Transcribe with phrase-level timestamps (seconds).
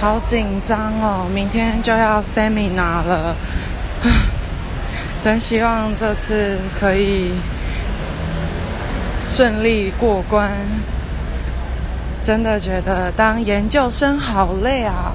[0.00, 3.36] 好紧张哦明天就要 seminar 了。
[5.20, 7.32] 真希望这次可以
[9.26, 10.50] 顺利过关。
[12.22, 15.12] 真的觉得当研究生好累啊。